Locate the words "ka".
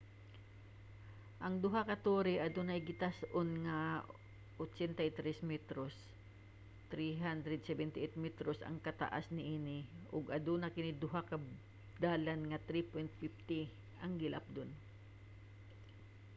1.89-1.95, 11.29-11.35